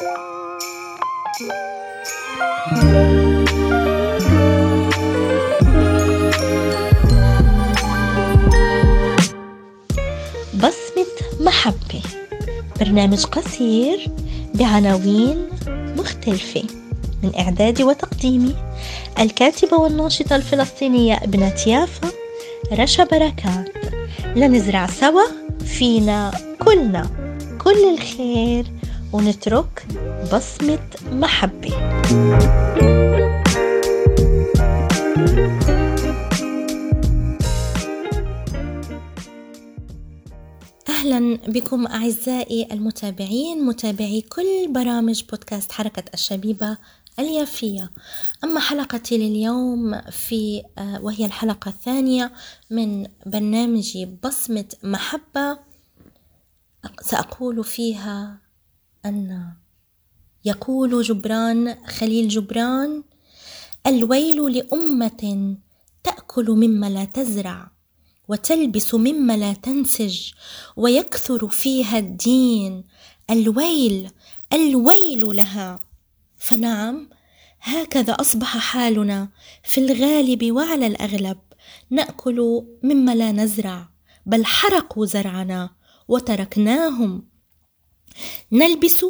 بصمة 0.00 0.12
محبة 11.40 12.02
برنامج 12.80 13.24
قصير 13.24 14.10
بعناوين 14.54 15.48
مختلفة 15.96 16.62
من 17.22 17.32
إعدادي 17.38 17.84
وتقديمي 17.84 18.54
الكاتبة 19.18 19.76
والناشطة 19.76 20.36
الفلسطينية 20.36 21.14
ابنة 21.16 21.54
يافا 21.66 22.08
رشا 22.72 23.04
بركات. 23.04 23.68
لنزرع 24.36 24.86
سوا 24.86 25.22
فينا 25.66 26.30
كلنا 26.64 27.10
كل 27.64 27.94
الخير. 27.94 28.79
ونترك 29.12 29.86
بصمة 30.32 30.88
محبة. 31.12 31.70
أهلا 40.88 41.36
بكم 41.48 41.86
أعزائي 41.86 42.68
المتابعين 42.72 43.64
متابعي 43.64 44.20
كل 44.20 44.72
برامج 44.72 45.24
بودكاست 45.30 45.72
حركة 45.72 46.04
الشبيبة 46.14 46.78
اليافية. 47.18 47.90
أما 48.44 48.60
حلقتي 48.60 49.18
لليوم 49.18 50.00
في 50.10 50.62
آه، 50.78 51.00
وهي 51.02 51.26
الحلقة 51.26 51.68
الثانية 51.68 52.32
من 52.70 53.06
برنامجي 53.26 54.18
بصمة 54.24 54.64
محبة 54.82 55.58
سأقول 57.00 57.64
فيها 57.64 58.38
أن 59.06 59.52
يقول 60.44 61.02
جبران 61.02 61.76
خليل 61.86 62.28
جبران 62.28 63.02
الويل 63.86 64.52
لأمة 64.52 65.56
تأكل 66.04 66.50
مما 66.50 66.90
لا 66.90 67.04
تزرع 67.04 67.70
وتلبس 68.28 68.94
مما 68.94 69.36
لا 69.36 69.52
تنسج 69.52 70.32
ويكثر 70.76 71.48
فيها 71.48 71.98
الدين. 71.98 72.84
الويل 73.30 74.10
الويل 74.52 75.36
لها. 75.36 75.80
فنعم 76.38 77.08
هكذا 77.60 78.12
أصبح 78.12 78.58
حالنا 78.58 79.28
في 79.64 79.80
الغالب 79.80 80.52
وعلى 80.52 80.86
الأغلب. 80.86 81.38
نأكل 81.90 82.64
مما 82.82 83.14
لا 83.14 83.32
نزرع 83.32 83.88
بل 84.26 84.44
حرقوا 84.44 85.06
زرعنا 85.06 85.70
وتركناهم. 86.08 87.29
نلبس 88.52 89.04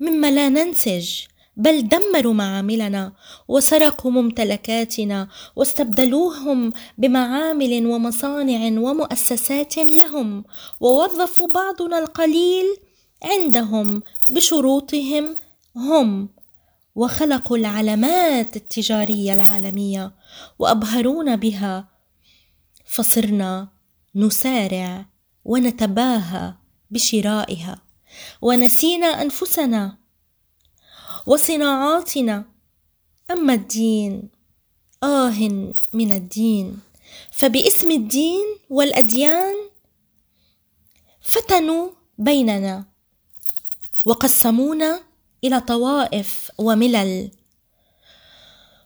مما 0.00 0.30
لا 0.30 0.48
ننسج 0.48 1.10
بل 1.56 1.88
دمروا 1.88 2.32
معاملنا 2.32 3.12
وسرقوا 3.48 4.10
ممتلكاتنا 4.10 5.28
واستبدلوهم 5.56 6.72
بمعامل 6.98 7.86
ومصانع 7.86 8.80
ومؤسسات 8.80 9.76
لهم 9.76 10.44
ووظفوا 10.80 11.48
بعضنا 11.54 11.98
القليل 11.98 12.66
عندهم 13.24 14.02
بشروطهم 14.30 15.36
هم. 15.76 16.28
وخلقوا 16.94 17.56
العلامات 17.56 18.56
التجارية 18.56 19.32
العالمية 19.32 20.12
وأبهرونا 20.58 21.36
بها. 21.36 21.88
فصرنا 22.86 23.68
نسارع 24.14 25.06
ونتباهى 25.44 26.54
بشرائها. 26.90 27.89
ونسينا 28.42 29.06
أنفسنا 29.22 29.98
وصناعاتنا. 31.26 32.44
أما 33.30 33.54
الدين 33.54 34.30
آه 35.02 35.38
من 35.92 36.12
الدين. 36.12 36.80
فباسم 37.32 37.90
الدين 37.90 38.46
والأديان 38.70 39.54
فتنوا 41.22 41.90
بيننا 42.18 42.84
وقسمونا 44.04 45.02
إلى 45.44 45.60
طوائف 45.60 46.50
وملل. 46.58 47.30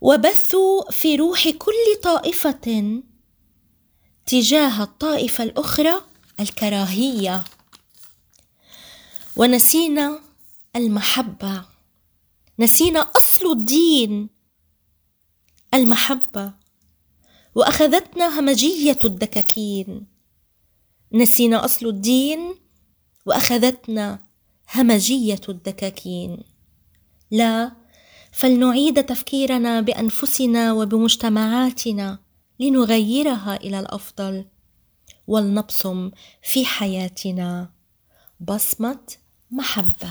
وبثوا 0.00 0.90
في 0.90 1.16
روح 1.16 1.48
كل 1.48 2.00
طائفة 2.02 3.00
تجاه 4.26 4.82
الطائفة 4.82 5.44
الأخرى 5.44 5.94
الكراهية. 6.40 7.44
ونسينا 9.40 10.20
المحبة. 10.76 11.64
نسينا 12.58 13.00
أصل 13.00 13.52
الدين 13.52 14.28
المحبة. 15.74 16.54
وأخذتنا 17.54 18.40
همجية 18.40 18.98
الدكاكين. 19.04 20.06
نسينا 21.12 21.64
أصل 21.64 21.86
الدين 21.86 22.54
وأخذتنا 23.26 24.20
همجية 24.74 25.40
الدكاكين. 25.48 26.42
لا 27.30 27.72
فلنعيد 28.32 29.04
تفكيرنا 29.04 29.80
بأنفسنا 29.80 30.72
وبمجتمعاتنا 30.72 32.18
لنغيرها 32.60 33.56
إلى 33.56 33.80
الأفضل. 33.80 34.44
ولنبصم 35.26 36.10
في 36.42 36.64
حياتنا. 36.64 37.72
بصمة 38.40 39.19
محبة. 39.52 40.10